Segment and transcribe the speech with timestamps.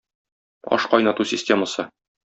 [0.77, 1.91] Ашкайнату системасы.